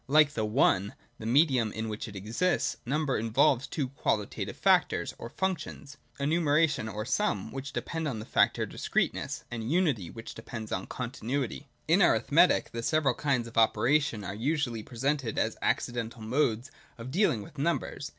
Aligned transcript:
Like 0.07 0.31
the 0.31 0.45
One, 0.45 0.95
the 1.19 1.27
medium 1.27 1.71
in 1.71 1.87
which 1.87 2.07
it 2.07 2.15
exists, 2.15 2.77
Number 2.87 3.17
involves 3.19 3.67
two 3.67 3.87
qualitative 3.89 4.57
factors 4.57 5.13
or 5.19 5.29
functions; 5.29 5.97
Annumeration 6.19 6.89
or 6.89 7.05
Sum, 7.05 7.51
which 7.51 7.71
depends 7.71 8.09
on 8.09 8.17
the 8.17 8.25
factor 8.25 8.65
discreteness, 8.65 9.43
and 9.51 9.69
Unity, 9.71 10.09
which 10.09 10.33
depends 10.33 10.71
on 10.71 10.87
continuity. 10.87 11.67
In 11.87 12.01
arithmetic 12.01 12.71
the 12.71 12.81
several 12.81 13.13
kinds 13.13 13.47
of 13.47 13.59
operation 13.59 14.23
are 14.23 14.33
usually 14.33 14.81
presented 14.81 15.37
as 15.37 15.55
accidental 15.61 16.23
modes 16.23 16.71
of 16.97 17.11
dealing 17.11 17.43
with 17.43 17.59
numbers. 17.59 18.09